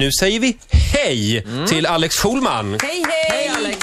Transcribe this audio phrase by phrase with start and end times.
[0.00, 2.78] nu säger vi hej till Alex Schulman.
[2.82, 3.26] Hej, hej!
[3.28, 3.78] Hej Alex!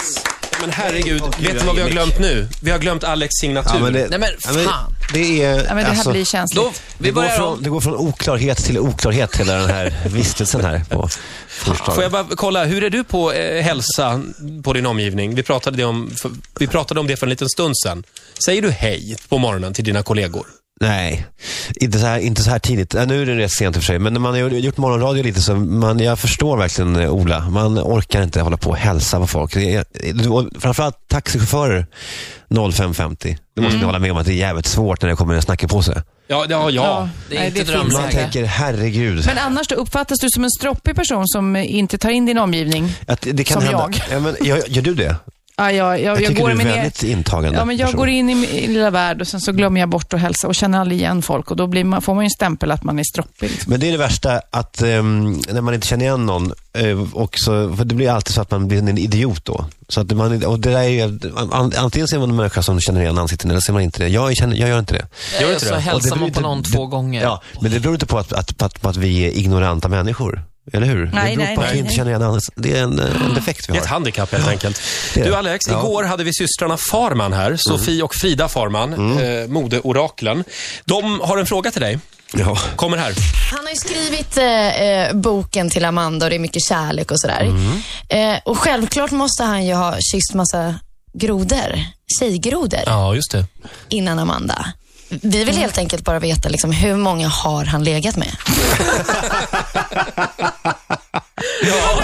[0.62, 2.48] Men herregud, gud, vet du vad vi har glömt nu?
[2.62, 3.80] Vi har glömt Alex signatur.
[3.80, 4.30] Ja, det, Nej, men
[4.66, 4.96] fan.
[5.14, 5.56] det är...
[5.56, 6.64] Ja, men det här alltså, blir känsligt.
[6.64, 10.62] Då, vi det, går från, det går från oklarhet till oklarhet hela den här vistelsen
[10.62, 11.10] här på
[11.66, 11.96] torsdagen.
[11.96, 14.22] Får jag bara kolla, hur är du på eh, hälsa
[14.64, 15.36] på din omgivning?
[15.36, 18.04] Vi pratade, om, för, vi pratade om det för en liten stund sedan.
[18.46, 20.46] Säger du hej på morgonen till dina kollegor?
[20.80, 21.26] Nej,
[21.76, 22.94] inte så, här, inte så här tidigt.
[22.94, 25.24] Nu är det rätt sent i och för sig, men när man har gjort morgonradio
[25.24, 27.50] lite så, man, jag förstår verkligen eh, Ola.
[27.50, 29.54] Man orkar inte hålla på och hälsa på folk.
[29.54, 31.86] Det är, och framförallt taxichaufförer
[32.50, 33.38] 05.50.
[33.56, 35.42] Det måste ni hålla med om att det är jävligt svårt när det kommer en
[35.42, 36.02] snackare på sig.
[36.28, 37.10] Ja, ja, ja.
[37.30, 39.26] Det är Nej, inte det Man tänker, herregud.
[39.26, 42.94] Men annars då, uppfattas du som en stroppig person som inte tar in din omgivning?
[43.08, 43.90] Att det kan som hända.
[43.92, 44.02] jag.
[44.12, 45.16] Ja, men, gör, gör du det?
[45.60, 47.98] Ja, jag, jag, Jag, jag, går du är väldigt intagande Ja, men jag person.
[48.00, 50.56] går in i min lilla värld och sen så glömmer jag bort att hälsa och
[50.56, 53.00] känner aldrig igen folk och då blir man, får man ju en stämpel att man
[53.00, 53.50] är stroppig.
[53.52, 53.72] Liksom.
[53.72, 57.36] Men det är det värsta, att ehm, när man inte känner igen någon, eh, och
[57.40, 59.66] så, för det blir alltid så att man blir en idiot då.
[59.90, 61.20] Så att man, och det där är ju,
[61.78, 64.10] antingen ser man en människa som känner igen ansikten eller ser man inte det.
[64.10, 65.06] Jag, känner, jag gör inte det.
[65.42, 65.76] Gör Eh, inte så det?
[65.78, 67.22] Det hälsar man på någon det- två gånger.
[67.22, 69.88] Ja, men det beror inte på att, att, på att, på att vi är ignoranta
[69.90, 70.44] människor.
[70.74, 71.10] Eller hur?
[71.14, 71.98] Nej, det beror nej, på att nej, vi inte nej.
[71.98, 72.64] känner igen ansikten.
[72.64, 73.94] Det är en, en defekt vi Det är ett har.
[73.94, 74.82] handikapp helt enkelt.
[75.14, 75.36] Du.
[75.36, 75.80] Alex, Ja.
[75.80, 80.44] igår hade vi systrarna Farman här, Sofie och Frida Farman, eh, modeoraklen.
[80.86, 82.00] De har en fråga till dig.
[82.34, 82.58] Ja.
[82.76, 83.14] Kommer här.
[83.52, 87.20] Han har ju skrivit eh, eh, boken till Amanda och det är mycket kärlek och
[87.22, 87.54] sådär.
[88.10, 90.76] Eh, och självklart måste han ju ha kysst massa
[91.14, 91.80] grodor,
[92.20, 93.46] tjejgrodor, Ja, just det.
[93.90, 94.66] innan Amanda.
[95.10, 98.32] Vi vill helt enkelt bara veta liksom, hur många har han legat med?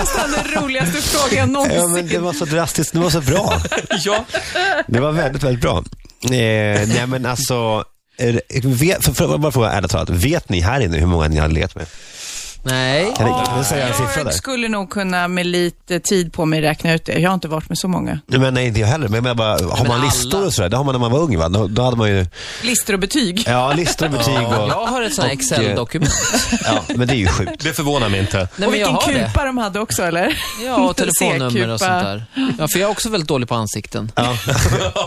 [0.04, 1.78] Nästan den roligaste frågan någonsin.
[1.78, 2.94] ja, men det var så drastiskt.
[2.94, 3.62] Det var så bra.
[4.06, 4.26] Ja.
[4.88, 5.78] Det var väldigt, väldigt bra.
[6.24, 7.84] Eh, nej, men alltså...
[8.64, 11.48] Vet, för, för, bara fråga ärligt talat, vet ni här inne hur många ni har
[11.48, 11.86] levt med?
[12.66, 13.14] Nej.
[13.18, 14.26] Kan kan ni säga en siffra där?
[14.26, 17.20] Jag skulle nog kunna med lite tid på mig räkna ut det.
[17.20, 18.20] Jag har inte varit med så många.
[18.28, 19.08] Nej, Men nej, inte jag heller.
[19.08, 20.06] Men jag menar bara, har men man alla.
[20.06, 21.50] listor och sådär, det har man när man var ung va?
[21.50, 22.26] Då, då hade man ju,
[22.64, 23.44] Listor och betyg.
[23.48, 24.54] ja, listor och betyg och...
[24.70, 26.14] Jag har ett sånt här Excel-dokument.
[26.66, 27.64] Ja, men det är ju sjukt.
[27.64, 28.38] Det förvånar mig inte.
[28.38, 29.28] Nej, och men jag vilken har det.
[29.28, 30.38] kupa de hade också, eller?
[30.66, 32.26] Ja, och telefonnummer och sånt där.
[32.60, 34.12] Ja, för jag är också väldigt dålig på ansikten.
[34.16, 34.38] Ja.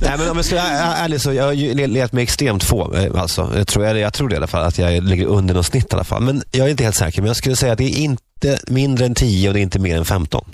[0.00, 2.64] Nej, men om jag ska vara ärlig så jag har ju le- levt med extremt
[2.64, 2.94] få.
[2.94, 3.52] eh, Alltså.
[3.56, 5.84] Jag, tror, eller jag tror det i alla fall, att jag ligger under något snitt
[5.92, 6.22] i alla fall.
[6.22, 7.20] Men jag är inte helt säker.
[7.22, 9.78] Men jag skulle säga att det är inte mindre än 10 och det är inte
[9.78, 10.44] mer än 15.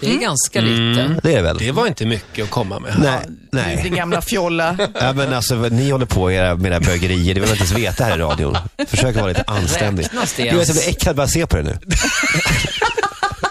[0.00, 1.20] Det är ganska lite.
[1.22, 1.58] Det är väl?
[1.58, 2.94] Det var inte mycket att komma med.
[2.98, 3.20] Nej,
[3.52, 3.80] nej.
[3.82, 4.78] Din gamla fjolla.
[5.00, 7.34] Ja, men alltså, ni håller på era, med era bögerier.
[7.34, 8.56] Det vill man inte ens veta här i radion.
[8.88, 10.08] Försök att vara lite anständig.
[10.36, 11.78] Jag, blir äcklad bara jag ser på det nu.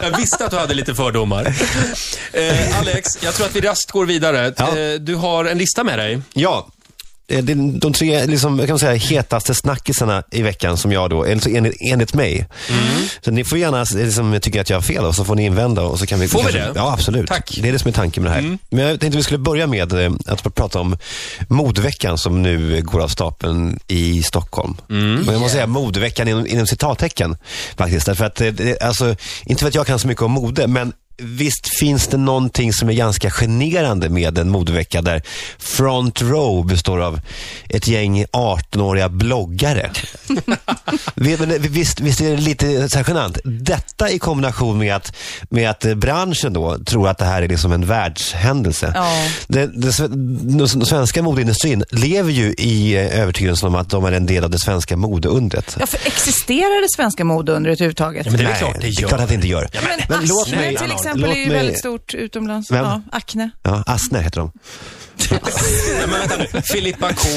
[0.02, 1.56] Jag visste att du hade lite fördomar.
[2.34, 4.54] Eh, Alex, jag tror att vi raskt går vidare.
[4.58, 4.78] Ja.
[4.78, 6.22] Eh, du har en lista med dig.
[6.34, 6.68] Ja.
[7.28, 11.42] Eh, är De tre liksom, kan säga, hetaste snackisarna i veckan som jag då, eller
[11.42, 12.48] så enligt, enligt mig.
[13.22, 15.82] Så ni får gärna liksom, tycka att jag har fel och så får ni invända.
[15.82, 16.72] Och så kan vi, Får vi kanske- det?
[16.76, 17.28] Ja, absolut.
[17.28, 17.58] Tack.
[17.62, 18.58] Det är det som är tanken med det här.
[18.70, 20.98] Men jag tänkte vi skulle börja med eh, att prata om
[21.50, 24.78] modeveckan som nu går av stapeln i Stockholm.
[25.28, 27.38] Och jag måste säga modeveckan inom, inom citattecken
[27.78, 28.06] faktiskt.
[28.06, 29.16] Därför att, eh, det, alltså,
[29.46, 32.90] inte för att jag kan så mycket om mode, men Visst finns det någonting som
[32.90, 35.22] är ganska generande med en modevecka där
[35.60, 37.20] front row består av
[37.70, 39.92] ett gäng 18-åriga bloggare.
[41.16, 43.38] Vi- men visst, visst är det lite så här genant?
[43.44, 45.16] Detta i kombination med att,
[45.50, 48.92] med att branschen då tror att det här är liksom en världshändelse.
[48.96, 49.28] Ja.
[49.48, 54.12] Den, den, sve- den svenska modeindustrin lever ju i eh, övertygelsen om att de är
[54.12, 55.78] en del av det svenska modeundret.
[55.80, 58.26] Ja, för existerar det sväska modeundret överhuvudtaget?
[58.26, 59.08] Ja, men det är Nej, klart det det är gör.
[59.08, 59.70] klart att det inte gör.
[59.74, 62.72] Men, Men låt Acne mig- till exempel låt är ju mig- väldigt stort utomlands.
[62.72, 62.86] Vem?
[62.86, 63.50] Ja, Acne.
[63.64, 64.52] Ja, Asne heter de.
[65.32, 65.40] Nej,
[66.08, 66.62] men vänta nu.
[66.62, 67.28] Filippa K.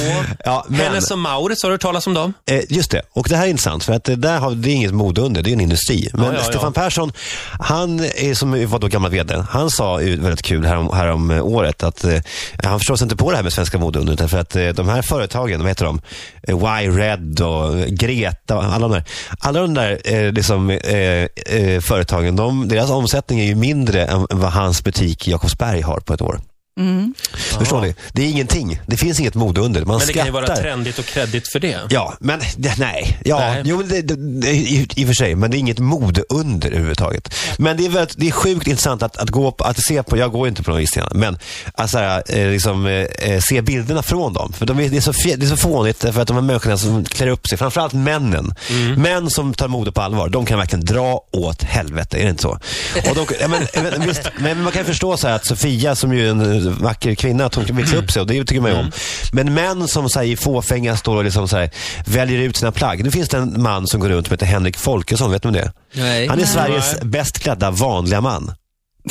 [0.45, 2.33] Ja, men- Hennes och Maurits, har du hört talas om dem?
[2.51, 4.75] Eh, just det, och det här är intressant för att det där har, det är
[4.75, 6.09] inget modeunder, det är en industri.
[6.13, 6.43] Men Ja, ja.
[6.43, 7.13] Stefan Persson,
[7.61, 11.83] han är som var då gammal vd, han sa väldigt kul härom, härom eh, året
[11.83, 12.21] att eh,
[12.65, 15.03] han förstår sig inte på det här med svenska modeundret därför att eh, de här
[15.03, 16.01] företagen, vad heter de?
[16.43, 19.05] Eh, Y-Red och Greta och alla de där.
[19.39, 24.27] Alla de där eh, liksom, eh, eh, företagen, de, deras omsättning är ju mindre än
[24.31, 26.41] vad hans butik i Jakobsberg har på ett år.
[27.59, 27.95] Förstår ni?
[28.13, 28.81] Det är ingenting.
[28.87, 29.85] Det finns inget modeunder.
[29.85, 30.63] Man Men det kan ju vara skrattar.
[30.63, 31.81] trendigt och kreddigt för det.
[31.91, 33.19] Ja, men det, nej.
[33.25, 33.63] Ja, Nej.
[33.65, 37.35] Jo, det, det, i, i och för sig, men det är inget modeunder överhuvudtaget.
[37.59, 40.17] Men det är, väldigt, det är sjukt intressant att, att, gå på, att se på,
[40.17, 41.39] jag går inte på någon visningar, men
[41.75, 44.53] att så här, eh, liksom, eh, se bilderna från dem.
[44.53, 46.79] För de är, det, är så, det är så fånigt för att de här människorna
[46.79, 48.55] som klär upp sig, framförallt männen.
[48.97, 52.43] Män som tar mode på allvar, de kan verkligen dra åt helvete, är det inte
[52.43, 52.59] så?
[53.11, 56.31] Och de, ja, men, visst, men man kan förstå så att Sofia som ju är
[56.31, 58.91] en vacker kvinna, att hon kan växa upp sig och det tycker man ju om.
[59.33, 61.71] Men män som så här, i fåfänga står och liksom, så här,
[62.07, 63.05] väljer ut sina plagg.
[63.05, 65.55] Nu finns det en man som går runt som heter Henrik Folkesson, vet du om
[65.55, 65.73] det?
[65.93, 66.27] Nej.
[66.27, 68.53] Han är Sveriges bäst klädda vanliga man.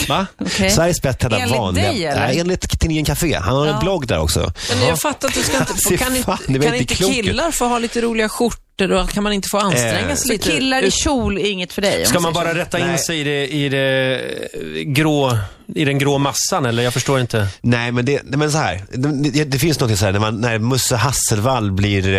[0.07, 0.25] Va?
[0.41, 0.69] Okej.
[0.71, 1.87] Sveriges bäst klädda Enligt vanliga.
[1.91, 2.19] dig, eller?
[2.27, 3.35] Nej, enligt tidningen Café.
[3.35, 4.51] Han har en blogg där också.
[4.69, 5.97] Men jag fattar att du ska inte...
[6.03, 9.57] Kan, fan, kan inte killar få ha lite roliga skjortor och kan man inte få
[9.57, 10.49] anstränga Eh, sig lite?
[10.51, 12.05] killar i kjol är inget för dig?
[12.05, 12.97] Ska man bara rätta in Nej.
[12.97, 15.37] sig i, det, i, det grå,
[15.75, 16.83] i den grå massan, eller?
[16.83, 17.47] Jag förstår inte.
[17.61, 18.85] Nej, men, det, men så här.
[18.91, 22.13] Det, det, finns något så här, när, man, när Musse Hasselvall blir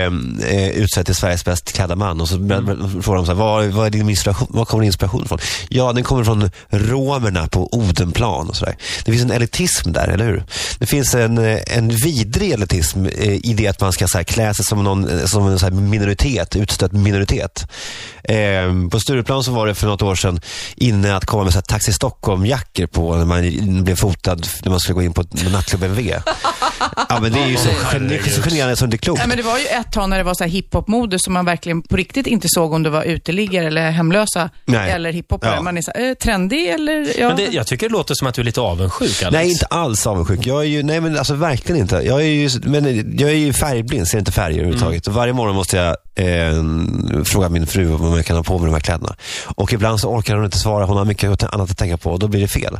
[0.49, 3.03] eh, utsedd till Sveriges bäst klädda man och så mm.
[3.03, 5.39] frågar de så här, var, var, är din inspiration, var kommer din inspiration ifrån?
[5.69, 8.77] Ja, den kommer från romerna på Odenplan och sådär.
[9.05, 10.45] Det finns en elitism där, eller hur?
[10.79, 14.25] Det finns en, eh, en vidrig elitism eh, i det att man ska så här,
[14.25, 17.67] klä sig som, någon, eh, som en så här, minoritet, utstött minoritet.
[18.25, 20.41] Eh, på Stureplan så var det för något år sedan
[20.77, 23.38] inne att komma med så här, Taxi Stockholm-jackor på när man
[23.83, 26.15] blev fotad när man skulle gå in på nattklubben V.
[27.09, 29.19] Ja, men det är ju så, gen- det är så generande så det är klokt.
[29.19, 31.45] Nej, men det var ju ett tag när det var så här hiphop-mode som man
[31.45, 34.91] verkligen på riktigt inte såg om det var uteliggare eller hemlösa Nej.
[34.91, 35.55] eller hiphopare.
[35.55, 35.63] Ja.
[35.63, 37.21] Man är så här, eh, trendig eller?
[37.21, 37.29] Ja.
[37.29, 39.33] Men det, jag tycker det låter som att du är lite avundsjuk, Alex.
[39.33, 40.47] Nej, inte alls avundsjuk.
[40.47, 41.97] Jag är ju, nej men alltså verkligen inte.
[41.97, 42.85] Jag är ju, men
[43.19, 45.07] jag är ju färgblind, ser inte färger överhuvudtaget.
[45.07, 46.63] Och varje morgon måste jag eh,
[47.25, 49.17] fråga min fru om jag kan ha på mig de här kläderna.
[49.45, 52.19] Och ibland så orkar hon inte svara, hon har mycket annat att tänka på och
[52.19, 52.79] då blir det fel.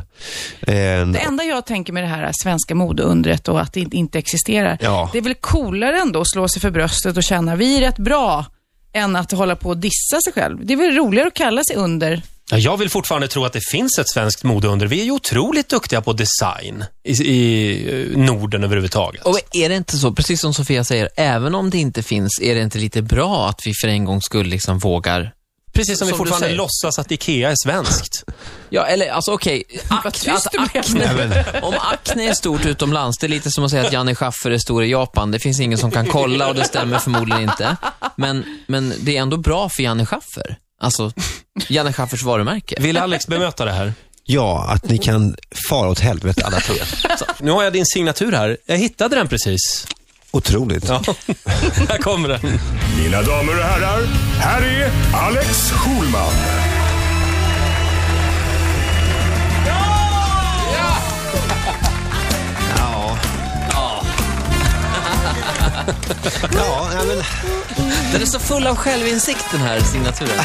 [0.61, 0.73] Eh,
[1.07, 5.09] Det enda jag tänker med det här svenska modeundret och att det inte- existerar, Ja.
[5.11, 7.97] det är väl coolare ändå att slå sig för bröstet och känna vi är rätt
[7.97, 8.45] bra,
[8.93, 10.65] än att hålla på och dissa sig själv.
[10.65, 12.21] Det är väl roligare att kalla sig under.
[12.51, 14.87] Ja, Jag vill fortfarande tro att det finns ett svenskt modeunder.
[14.87, 19.25] Vi är ju otroligt duktiga på design i, i eh, Norden överhuvudtaget.
[19.25, 22.55] Och är det inte så, precis som Sofia säger, även om det inte finns, är
[22.55, 25.31] det inte lite bra att vi för en gång skull liksom vågar?
[25.79, 28.23] Precis som, vi som du fortfarande låtsas att IKEA är svenskt.
[28.71, 30.57] Ja, eller alltså okej, Ak- tyst att du
[30.93, 31.11] blev.
[31.21, 34.51] Acne, om Acne är stort utomlands, det är lite som att säga att Janne Schaffer
[34.51, 35.31] är stor i Japan.
[35.31, 37.77] Det finns ingen som kan kolla och det stämmer förmodligen inte.
[38.15, 40.57] Men, men det är ändå bra för Janne Schaffer.
[40.81, 41.11] Alltså,
[41.67, 42.75] Janne Schaffers varumärke.
[42.79, 43.93] Vill Alex bemöta det här?
[44.23, 45.35] ja, att ni kan
[45.69, 46.75] fara åt helvete alla tre.
[47.39, 48.57] Nu har jag din signatur här.
[48.65, 49.87] Jag hittade den precis.
[50.31, 50.89] Otroligt.
[50.89, 51.01] Ja,
[51.89, 52.39] här kommer den.
[53.03, 54.03] Mina damer och herrar,
[54.39, 56.33] här är Alex Schulman.
[66.55, 67.17] Ja, ja, men,
[68.11, 70.39] Den är så full av självinsikt den här signaturen.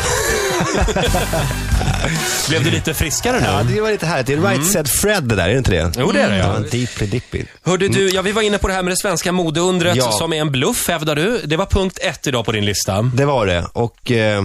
[2.49, 3.47] Blev du lite friskare nu?
[3.47, 4.27] ja, det var lite härligt.
[4.27, 5.93] Det är Right Said Fred det där, är det inte det?
[5.99, 6.59] Jo, det är det, ja.
[6.71, 7.45] Deeply Dippy.
[7.63, 10.13] Hörde du, ja, vi var inne på det här med det svenska modeundret Ja.
[10.13, 11.41] som är en bluff, hävdar du.
[11.45, 13.03] Det var punkt ett idag på din lista.
[13.03, 13.67] Det var det.
[13.73, 14.11] Och...
[14.11, 14.43] Eh,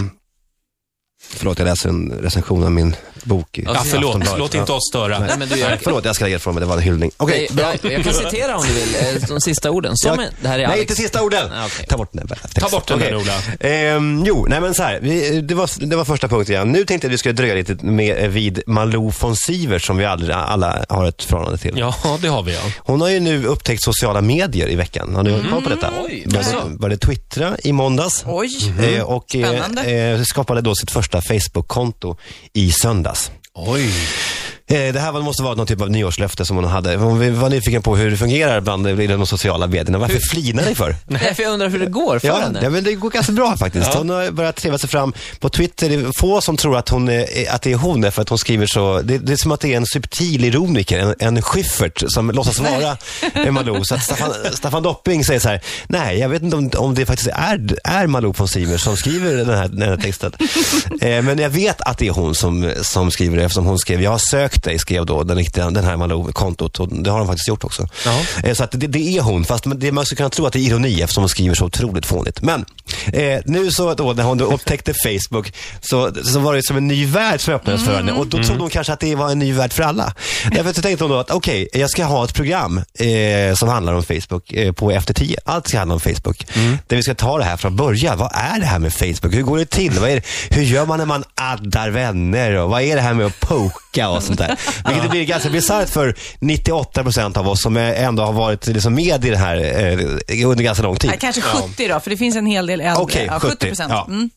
[1.33, 4.05] förlåt, jag läser en recension av min bok i Ja, förlåt.
[4.09, 4.39] Aftonbladet.
[4.39, 5.19] Låt inte oss störa.
[5.19, 6.61] Nej, men du, jag, Förlåt, jag ska lägga ifrån mig.
[6.61, 7.11] Det var en hyllning.
[7.17, 7.73] Okej, jag, bra.
[7.81, 9.97] jag, jag kan citera om du vill, eh, de sista orden.
[9.97, 10.81] Som Jag- är, det här är Nej, Alex.
[10.81, 11.49] inte sista orden.
[11.53, 11.85] Ja, okej.
[11.89, 12.39] Ta bort den där.
[12.59, 13.17] Ta bort den där, Okej.
[13.61, 13.69] Ola.
[13.69, 14.99] Ehm, jo, nej men så här.
[15.01, 16.71] Vi, det, var, det var första punkten igen.
[16.71, 19.97] Nu tänkte jag att vi skulle dröja lite med, eh, vid Malou von Sivert som
[19.97, 21.77] vi aldrig, alla har ett förhållande till.
[21.77, 22.59] Ja, det har vi ja.
[22.77, 25.15] Hon har ju nu upptäckt sociala medier i veckan.
[25.15, 25.89] Har ni koll på detta?
[26.05, 28.23] Oj, började, började twittra i måndags.
[28.27, 28.49] Oj,
[28.95, 29.81] Eh, och eh, Spännande.
[29.91, 32.17] eh, skapade då sitt första Facebook-konto
[32.53, 32.71] i
[33.09, 33.31] söndags.
[33.53, 34.48] Oj.
[34.69, 36.95] Eh, Det här måste vara någon typ av nyårslöfte som hon hade.
[36.95, 39.97] Hon var nyfiken på hur det fungerar bland i de sociala medierna.
[39.97, 40.95] Varför flinar ni för?
[41.07, 42.59] Nej, för jag undrar hur det går för Ja, henne.
[42.63, 43.93] ja, men det går ganska bra faktiskt.
[43.93, 45.89] Hon har börjat treva sig fram på Twitter.
[45.89, 48.37] Det är få som tror att, hon är, att det är hon, därför att hon
[48.37, 49.01] skriver så.
[49.01, 52.59] Det, det är som att det är en subtil ironiker, en, en Schyffert som låtsas
[52.59, 52.97] vara
[53.33, 53.83] en Malou.
[53.83, 57.05] Så att Staffan, Staffan Dopping säger så här, nej, jag vet inte om, om det
[57.05, 60.31] faktiskt är, är Malou von Sivers som skriver den här, den här texten.
[61.01, 64.01] eh, men jag vet att det är hon som, som skriver det, eftersom hon skrev,
[64.01, 66.79] jag har sökt dig, skrev då den, riktiga, den här Malou-kontot.
[66.79, 67.87] Och det har hon faktiskt gjort också.
[68.05, 68.21] Ja.
[68.43, 70.59] Eh, Så att det, det är hon, fast det, man skulle kunna tro att det
[70.59, 72.41] är ironi eftersom hon skriver så otroligt fånigt.
[72.41, 72.65] Men
[73.13, 76.87] eh, nu så då, när hon då upptäckte Facebook så, så var det som en
[76.87, 79.39] ny värld som öppnades för henne och då trodde hon kanske att det var en
[79.39, 80.13] ny värld för alla.
[80.51, 83.93] Därför så tänkte hon då att okej, jag ska ha ett program eh, som handlar
[83.93, 85.37] om Facebook eh, på Efter 10.
[85.45, 86.47] Allt ska handla om Facebook.
[86.87, 88.17] Där vi ska ta det här från början.
[88.17, 89.33] Vad är det här med Facebook?
[89.33, 89.91] Hur går det till?
[89.91, 90.55] Vad är det?
[90.55, 92.51] Hur gör man när man addar vänner?
[92.55, 94.55] Och vad är det här med att poka och sånt där?
[94.89, 99.29] Vilket blir ganska bisarrt för 98% av oss som ändå har varit liksom med i
[99.29, 101.11] det här eh, under ganska lång tid.
[101.19, 103.03] Kanske 70 då, för det finns en hel del äldre.
[103.03, 103.91] Okej, ja, 70, 70 procent.
[103.91, 104.05] ja.
[104.09, 104.29] Mm.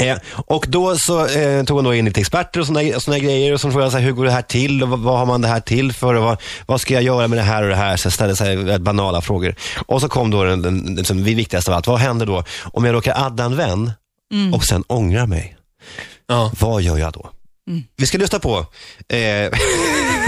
[0.00, 3.52] Eh, och då så eh, tog hon då in lite experter och sådana såna grejer
[3.52, 5.26] och så frågade jag så här, hur går det här till och vad, vad har
[5.26, 7.68] man det här till för och vad, vad ska jag göra med det här och
[7.68, 7.96] det här?
[7.96, 9.54] Så jag ställde så här rätt banala frågor.
[9.86, 11.86] Och så kom då den, den, den, den viktigaste av allt.
[11.86, 13.92] Vad händer då om jag råkar adda en vän
[14.54, 15.56] och sen ångrar mig?
[16.26, 16.52] Ja.
[16.60, 17.30] Vad gör jag då?
[17.96, 18.58] Vi ska lyssna på
[19.08, 19.16] eh,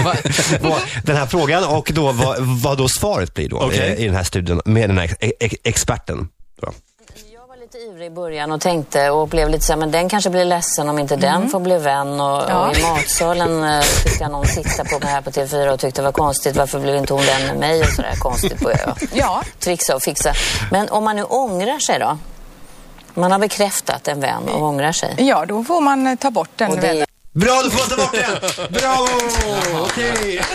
[1.03, 3.79] den här frågan och då vad, vad då svaret blir då Okej.
[3.79, 6.27] eh, i den här studien med den här ex- ex- experten.
[7.51, 7.55] Då.
[7.55, 10.29] Var lite ivrig i början och tänkte och blev lite så här, men den kanske
[10.29, 12.19] blir ledsen om inte den får bli vän.
[12.19, 12.67] Och, Ja.
[12.69, 16.01] och i matsalen eh, tyckte jag någon tittade på mig här på TV4 och tyckte
[16.01, 16.55] det var konstigt.
[16.55, 17.81] Varför blev inte hon vän med mig?
[17.81, 18.59] Och sådär konstigt.
[18.59, 19.43] Började jag Ja.
[19.59, 20.33] trixa och fixa.
[20.71, 22.17] Men om man nu ångrar sig då?
[23.13, 25.15] Man har bekräftat en vän och ångrar sig.
[25.17, 27.05] Ja, då får man eh, ta bort den det vännen.
[27.31, 28.71] Bra, du får ta bort den!
[28.73, 29.07] Bravo!
[29.83, 30.41] Okej.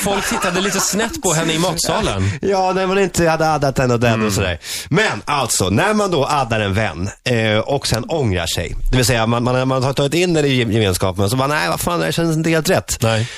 [0.00, 2.30] Folk tittade lite snett på henne i matsalen.
[2.42, 4.58] Ja, när man inte hade addat den och den och sådär.
[4.88, 8.76] Men alltså, när man då addar en vän eh, och sen ångrar sig.
[8.90, 11.48] Det vill säga, man, man, man har tagit in den i gemenskapen och så bara,
[11.48, 12.98] nej vad fan, det här känns inte helt rätt.
[13.02, 13.28] Nej.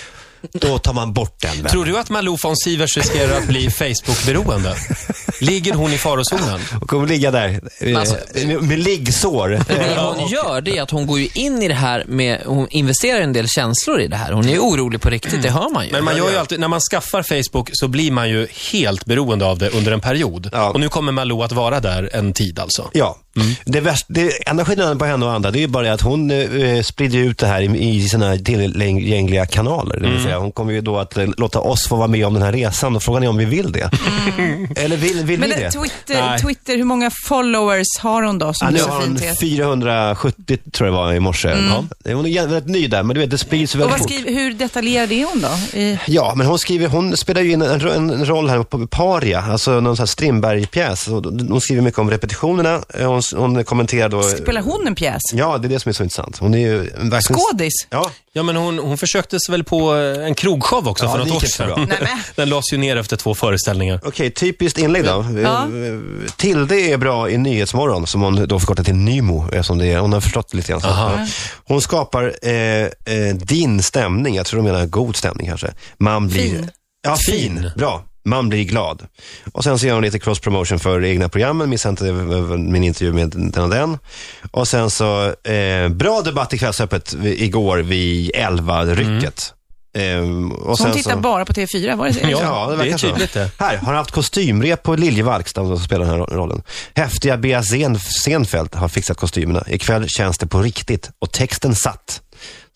[0.52, 1.70] Då tar man bort den vännen.
[1.70, 4.74] Tror du att Malou von Sivers riskerar att bli Facebook-beroende?
[5.40, 6.60] Ligger hon i farozonen?
[6.80, 9.48] Och kommer ligga där eh, Alltså, med, med liggsår.
[9.48, 12.68] Det hon gör, det är att hon går ju in i det här med, hon
[12.70, 14.32] investerar en del känslor i det här.
[14.32, 15.92] Hon är orolig på riktigt, det hör man ju.
[15.92, 19.44] Men man gör ju alltid, när man skaffar Facebook så blir man ju helt beroende
[19.46, 20.48] av det under en period.
[20.52, 20.70] Ja.
[20.70, 22.90] Och nu kommer Malou att vara där en tid alltså.
[22.92, 23.16] Ja.
[23.64, 26.30] Det, värsta, det enda skillnaden på henne och andra, det är ju bara att hon
[26.30, 30.00] eh, sprider ut det här i, i sina tillgängliga kanaler.
[30.00, 32.34] Det vill säga, hon kommer ju då att eh, låta oss få vara med om
[32.34, 33.90] den här resan och frågan är om vi vill det.
[34.76, 35.64] Eller vill, vill Men vi det?
[35.64, 36.38] eh, Twitter, Nej.
[36.40, 39.36] Twitter, hur många followers har hon då, som Ja, nu har hon fint heter?
[39.40, 41.48] 470 tror jag det var i morse.
[42.04, 42.12] Ja.
[42.14, 44.10] Hon är väldigt ny där, men du vet, det sprids Och väldigt vad fort.
[44.10, 45.78] skriver, hur detaljerad är hon då?
[45.78, 49.40] I, Ja, men hon skriver, hon spelar ju in en, en, roll här på Paria,
[49.40, 51.08] alltså någon sån här Strindberg-pjäs.
[51.08, 52.80] Och Hon skriver mycket om repetitionerna.
[52.98, 54.22] Hon, hon kommenterar då...
[54.22, 55.22] spelar hon en pjäs?
[55.32, 56.38] Ja, det är det som är så intressant.
[56.38, 57.40] Hon är ju verkligen...
[57.40, 57.72] Skådis?
[57.90, 61.18] Ja, Ja, men hon, hon försökte sig väl på eh, en krogshow också Ja, för
[61.18, 61.92] något år sedan.
[62.36, 64.00] Den lades ju ner efter två föreställningar.
[64.04, 65.26] Okej, typiskt inlägg då.
[65.42, 65.62] Ja.
[65.62, 69.98] Eh, Tilde är bra i Nyhetsmorgon, som hon då förkortar till Nymo, eftersom det är,
[69.98, 70.84] hon har förstått lite grann.
[70.84, 71.26] Aha.
[71.64, 75.72] Hon skapar eh, eh, din stämning, jag tror de menar god stämning kanske.
[75.98, 76.42] Man blir...
[76.42, 76.70] Fin.
[77.02, 77.36] Ja, fin.
[77.36, 77.70] Fin.
[77.76, 78.04] Bra.
[78.24, 79.06] Man blir glad.
[79.52, 82.14] Och sen så gör hon lite cross promotion för egna programmen, missa inte eh,
[82.56, 83.98] min intervju med den och den.
[84.50, 89.54] Och sen så, eh, bra debatt i Kvällsöppet igår vid 11-rycket.
[89.98, 91.96] Ehm, och Så hon tittar bara på TV4?
[91.96, 92.20] Var det så?
[92.30, 93.38] Ja, det, det är tydligt så.
[93.38, 93.50] det.
[93.58, 96.62] Här, har haft kostymrep på Liljevalchs, där de spelar den här ro- rollen.
[96.94, 97.62] Häftiga Bea
[98.24, 99.64] Zenfeldt har fixat kostymerna.
[99.66, 102.20] Ikväll känns det på riktigt och texten satt.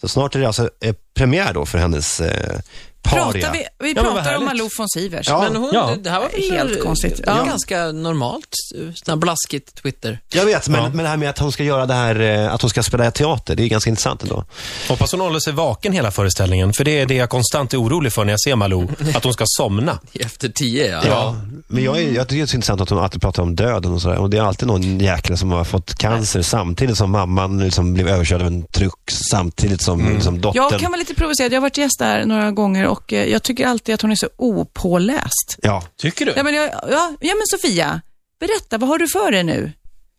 [0.00, 2.58] Så snart är det alltså eh, premiär då för hennes eh,
[3.04, 3.24] paria.
[3.32, 4.44] Pratar vi, vi Ja, pratar om.
[4.44, 5.28] Malou von Sivers.
[5.28, 5.40] Ja.
[5.42, 5.90] Men hon, Ja.
[6.02, 7.20] det, här var väl Helt konstigt.
[7.26, 7.44] Ja.
[7.44, 8.48] Ganska normalt,
[8.94, 10.18] sån blaskigt Twitter.
[10.32, 10.88] Jag vet, men, Ja.
[10.94, 13.10] men det här med att hon ska göra det här, eh, att hon ska spela
[13.10, 14.44] teater, det är ganska intressant ändå.
[14.88, 18.12] Hoppas hon håller sig vaken hela föreställningen, för det är det jag konstant är orolig
[18.12, 19.98] för när jag ser Malou, att hon ska somna.
[20.14, 21.02] Efter tio, ja.
[21.06, 21.36] Ja.
[21.68, 23.92] Men jag, är, jag tycker det är så intressant att hon alltid pratar om döden
[23.92, 24.16] och sådär.
[24.16, 28.08] Och det är alltid någon jäkel som har fått cancer samtidigt som mamman liksom blev
[28.08, 30.62] överkörd av en truck, samtidigt som liksom, dottern.
[30.70, 31.52] Jag kan vara lite provocerad.
[31.52, 34.16] Jag har varit gäst där några gånger och eh, jag tycker alltid att hon är
[34.16, 35.58] så opåläst.
[35.62, 35.82] Ja.
[35.98, 36.32] Tycker du?
[36.36, 38.00] Ja, men, jag, ja, ja, men Sofia,
[38.40, 39.72] berätta, vad har du för dig nu?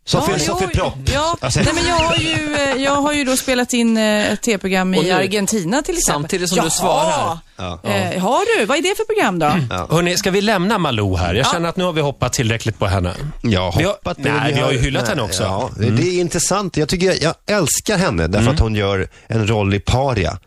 [0.07, 0.93] Sofie, ja, Sofie Propp.
[1.13, 4.31] Ja, Alltså- nej, men jag, har ju, eh, jag har ju då spelat in eh,
[4.33, 6.21] ett tv-program i Argentina till exempel.
[6.21, 6.65] Samtidigt som Jaha.
[6.65, 7.37] du svarar.
[7.57, 7.79] Ja.
[7.83, 8.65] Eh, har du?
[8.65, 9.75] Vad är det för program då?
[9.95, 11.33] Hörrni, ska vi lämna Malou här?
[11.33, 13.13] Jag känner att nu har vi hoppat tillräckligt på henne.
[13.41, 15.43] Jag har Vi har- hoppat nej, vi har ju hyllat henne också.
[15.43, 16.77] Ja, det- det är intressant.
[16.77, 20.39] Jag tycker jag älskar henne därför att hon gör en roll i Paria.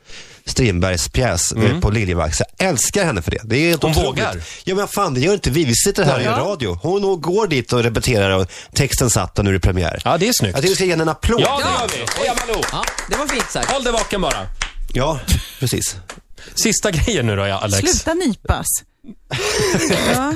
[0.48, 2.42] Strindbergs pjäs eh, på Liljevalchs.
[2.58, 3.40] Jag älskar henne för det.
[3.44, 4.08] det är helt Hon otroligt.
[4.08, 4.42] vågar.
[4.64, 5.64] Ja, men fan, det gör inte vi.
[5.64, 6.78] Vi sitter här och gör radio.
[6.82, 10.02] Hon, hon går dit och repeterar och texten satt och nu är det premiär.
[10.04, 10.54] Ja, det är snyggt.
[10.54, 11.40] Jag tycker vi ska ge henne en applåd.
[11.40, 12.20] Ja, det gör vi.
[12.20, 12.62] Heja Malou!
[12.72, 13.70] Ja, det var fint sagt.
[13.70, 14.46] Håll dig vaken bara.
[14.92, 15.20] Ja,
[15.60, 15.96] precis.
[16.54, 17.78] Sista grejen nu då, ja, Alex.
[17.90, 18.66] Sluta nypas.
[20.14, 20.32] ja.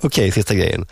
[0.00, 0.86] Okej, sista grejen.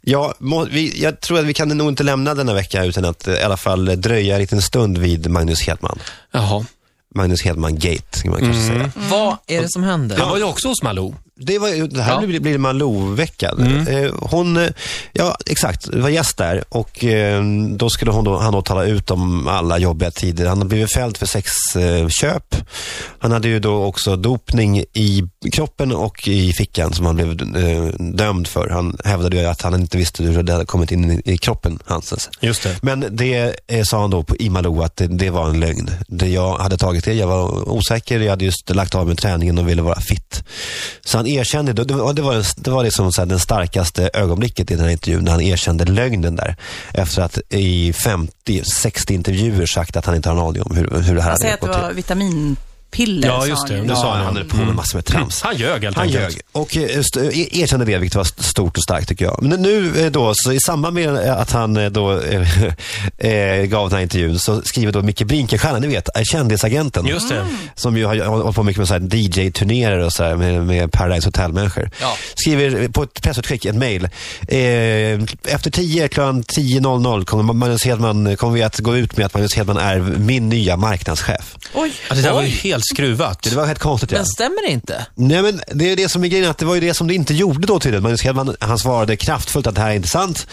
[0.00, 3.28] Ja, må, vi, jag tror att vi kan nog inte lämna denna vecka utan att
[3.28, 5.98] i alla fall dröja en liten stund vid Magnus Hedman.
[6.32, 6.66] Jaha.
[7.14, 8.90] Magnus Hedman-gate, kan man kanske säga.
[9.10, 10.16] Vad är det som händer?
[10.16, 11.14] Han var ju också hos Malou.
[11.46, 12.26] Det, var, det här Ja.
[12.26, 13.60] blir, blir Malou-veckan.
[13.60, 13.86] Mm.
[14.04, 14.68] Eh, hon, eh,
[15.12, 17.44] ja exakt, var gäst där och eh,
[17.76, 20.46] då skulle hon då, han då tala ut om alla jobbiga tider.
[20.46, 22.56] Han har blivit fälld för sexköp.
[23.18, 25.22] Han hade ju då också dopning i
[25.52, 27.36] kroppen och i fickan som han blev
[28.16, 28.68] dömd för.
[28.68, 32.30] Han hävdade ju att han inte visste hur det hade kommit in i, kroppen, Hansens.
[32.40, 32.76] Just det.
[32.82, 35.90] Men det sa han då på, i Malou att det, det var en lögn.
[36.08, 39.58] Det jag hade tagit det, jag var osäker, jag hade just lagt av med träningen
[39.58, 40.44] och ville vara fit.
[41.04, 44.74] Så han erkände, det, var, det var, det var liksom så den starkaste ögonblicket i
[44.74, 46.56] den här intervjun, när han erkände lögnen där.
[46.94, 51.14] Efter att i 50-60 intervjuer sagt att han inte har en aning om hur, hur
[51.14, 51.96] det här Han säger hade att det gått var till.
[51.96, 52.56] vitamin...
[52.92, 53.28] p-piller.
[53.28, 53.76] Ja, sa just det.
[53.80, 54.24] Det sa Ja, han.
[54.24, 55.42] han är på med massor med trams.
[55.42, 56.22] Han ljög helt Han enkelt.
[56.34, 59.38] ljög och eh, eh, erkände det, vilket var st- stort och starkt tycker jag.
[59.42, 62.08] Men nu eh, då, så i samband med att han då
[63.68, 67.06] gav den här intervjun så skriver då Micke Brinkenstierna, ni vet, kändisagenten.
[67.06, 67.46] Just det.
[67.74, 71.26] Som ju har hållit på mycket med så DJ-turnéer och så här med, med Paradise
[71.28, 71.90] Hotel-människor.
[72.00, 72.16] Ja.
[72.34, 74.08] Skriver på ett pressutskick, ett mejl.
[75.44, 79.54] Efter 10, klockan 10.00 kommer Magnus Hedman, kommer vi att gå ut med att Magnus
[79.54, 81.56] Hedman är min nya marknadschef.
[81.74, 81.92] Oj.
[82.08, 82.52] Ja, det där var ju Oj.
[82.82, 83.42] Helt skruvat.
[83.42, 84.12] Det var helt konstigt.
[84.12, 84.18] Ja.
[84.18, 85.06] Men stämmer det inte?
[85.14, 87.14] Nej men det är det som är grejen, att det var ju det som det
[87.14, 88.02] inte gjorde då tydligen.
[88.02, 90.46] Magnus Hedman, han svarade kraftfullt att det här är inte sant.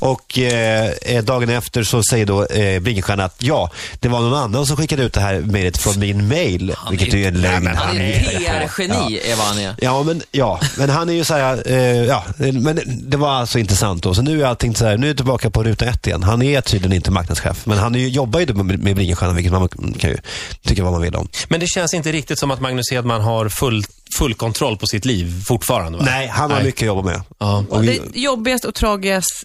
[0.00, 4.34] Och eh, eh, dagen efter så säger då eh, Brinkenstierna att ja, det var någon
[4.34, 6.74] annan som skickade ut det här mejlet från min mail.
[6.90, 7.66] Vilket ju är en lögn.
[7.66, 9.74] Han är ett PR-geni, är vad han är.
[9.78, 13.58] Ja, men, ja, men han är ju så här, eh, ja, men det var alltså
[13.58, 14.14] inte sant då.
[14.14, 16.22] Så nu är allting så här, nu är jag tillbaka på ruta ett igen.
[16.22, 19.52] Han är tydligen inte marknadschef, men han är ju, jobbar ju med, med Brinkenstierna, vilket
[19.52, 20.16] man kan ju
[20.62, 21.28] tycka vad man vill om.
[21.48, 23.84] Men det känns inte riktigt som att Magnus Hedman har full,
[24.18, 26.04] full kontroll på sitt liv fortfarande, va?
[26.04, 26.66] Nej, han har Nej.
[26.66, 27.22] mycket att jobba med.
[27.38, 27.64] Ja.
[27.70, 29.44] Och vi, Det jobbigaste och tragisk,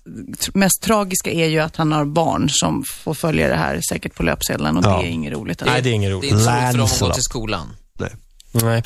[0.53, 4.23] mest tragiska är ju att han har barn som får följa det här säkert på
[4.23, 4.97] löpsedeln och Ja.
[5.01, 5.61] det är inget roligt.
[5.65, 6.31] Nej, det är inget Det är roligt.
[6.31, 7.75] inte så för dem att gå till skolan.
[7.99, 8.11] nej.
[8.51, 8.83] Nej.